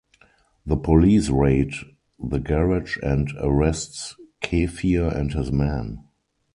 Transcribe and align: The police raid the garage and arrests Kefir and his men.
The 0.65 0.77
police 0.77 1.29
raid 1.29 1.75
the 2.19 2.39
garage 2.39 2.97
and 3.03 3.29
arrests 3.37 4.15
Kefir 4.41 5.15
and 5.15 5.31
his 5.31 5.51
men. 5.51 6.05